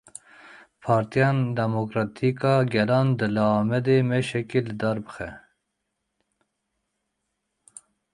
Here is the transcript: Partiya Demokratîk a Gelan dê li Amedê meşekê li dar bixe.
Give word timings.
Partiya 0.83 1.29
Demokratîk 1.59 2.39
a 2.53 2.55
Gelan 2.73 3.07
dê 3.19 3.27
li 3.35 3.43
Amedê 3.59 3.97
meşekê 4.11 4.59
li 4.67 4.73
dar 4.81 4.97
bixe. 5.03 5.29